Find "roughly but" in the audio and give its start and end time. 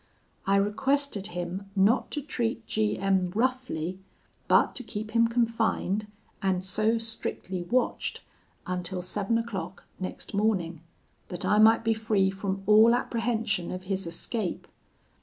3.35-4.73